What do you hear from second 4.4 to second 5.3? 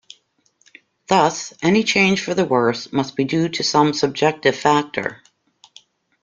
factor.